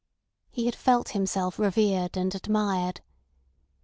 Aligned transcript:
He 0.49 0.65
had 0.65 0.73
felt 0.75 1.09
himself 1.09 1.59
revered 1.59 2.17
and 2.17 2.33
admired. 2.33 3.01